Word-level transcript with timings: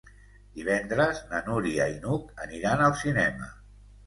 Divendres 0.59 1.19
na 1.33 1.41
Núria 1.49 1.87
i 1.93 1.99
n'Hug 2.07 2.33
aniran 2.47 2.83
al 2.89 2.97
cinema. 3.05 3.53